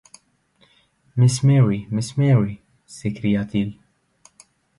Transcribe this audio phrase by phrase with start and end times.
[1.15, 1.87] Miss Mary!
[1.91, 2.59] miss Mary!
[2.87, 3.77] s’écria-t-il.